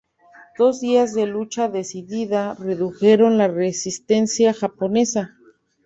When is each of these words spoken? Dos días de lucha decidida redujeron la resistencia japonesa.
Dos 0.57 0.81
días 0.81 1.13
de 1.13 1.27
lucha 1.27 1.69
decidida 1.69 2.55
redujeron 2.55 3.37
la 3.37 3.47
resistencia 3.47 4.51
japonesa. 4.51 5.37